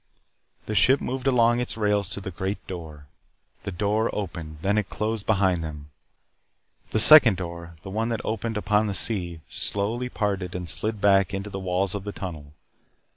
The 0.65 0.73
ship 0.73 0.99
moved 0.99 1.27
along 1.27 1.59
its 1.59 1.77
rails 1.77 2.09
to 2.09 2.19
the 2.19 2.31
Great 2.31 2.65
Door. 2.65 3.05
The 3.65 3.71
door 3.71 4.09
opened. 4.15 4.57
Then 4.63 4.79
it 4.79 4.89
closed 4.89 5.27
behind 5.27 5.61
them. 5.61 5.91
The 6.89 6.97
second 6.99 7.37
door 7.37 7.75
the 7.83 7.91
one 7.91 8.09
that 8.09 8.25
opened 8.25 8.57
upon 8.57 8.87
the 8.87 8.95
sea 8.95 9.41
slowly 9.47 10.09
parted 10.09 10.55
and 10.55 10.67
slid 10.67 11.01
back 11.01 11.35
into 11.35 11.51
the 11.51 11.59
walls 11.59 11.93
of 11.93 12.03
the 12.03 12.11
tunnel. 12.11 12.53